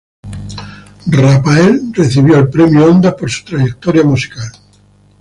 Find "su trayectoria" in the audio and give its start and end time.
3.29-4.03